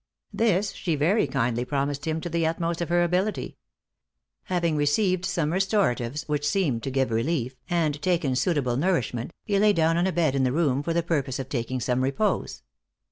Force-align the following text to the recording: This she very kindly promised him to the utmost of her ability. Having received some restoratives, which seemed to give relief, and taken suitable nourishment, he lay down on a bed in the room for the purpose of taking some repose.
This 0.33 0.71
she 0.71 0.95
very 0.95 1.27
kindly 1.27 1.63
promised 1.63 2.07
him 2.07 2.21
to 2.21 2.27
the 2.29 2.47
utmost 2.47 2.81
of 2.81 2.89
her 2.89 3.03
ability. 3.03 3.59
Having 4.45 4.75
received 4.75 5.25
some 5.25 5.53
restoratives, 5.53 6.23
which 6.27 6.47
seemed 6.49 6.81
to 6.81 6.89
give 6.89 7.11
relief, 7.11 7.55
and 7.69 8.01
taken 8.01 8.35
suitable 8.35 8.77
nourishment, 8.77 9.31
he 9.45 9.59
lay 9.59 9.73
down 9.73 9.97
on 9.97 10.07
a 10.07 10.11
bed 10.11 10.33
in 10.33 10.43
the 10.43 10.51
room 10.51 10.81
for 10.81 10.93
the 10.95 11.03
purpose 11.03 11.37
of 11.37 11.49
taking 11.49 11.79
some 11.79 12.01
repose. 12.01 12.63